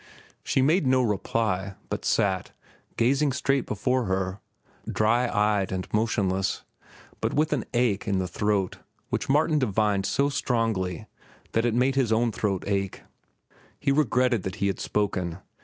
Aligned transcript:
She 0.43 0.63
made 0.63 0.87
no 0.87 1.03
reply, 1.03 1.75
but 1.91 2.05
sat, 2.05 2.53
gazing 2.97 3.33
straight 3.33 3.67
before 3.67 4.05
her, 4.05 4.39
dry 4.91 5.27
eyed 5.29 5.71
and 5.71 5.87
motionless, 5.93 6.63
but 7.19 7.35
with 7.35 7.53
an 7.53 7.65
ache 7.75 8.07
in 8.07 8.17
the 8.17 8.27
throat 8.27 8.79
which 9.11 9.29
Martin 9.29 9.59
divined 9.59 10.07
so 10.07 10.27
strongly 10.29 11.05
that 11.51 11.65
it 11.65 11.75
made 11.75 11.93
his 11.93 12.11
own 12.11 12.31
throat 12.31 12.63
ache. 12.65 13.03
He 13.79 13.91
regretted 13.91 14.41
that 14.41 14.55
he 14.55 14.65
had 14.65 14.79
spoken. 14.79 15.37